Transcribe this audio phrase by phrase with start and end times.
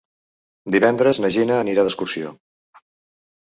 [0.75, 2.33] Divendres na Gina anirà d'excursió.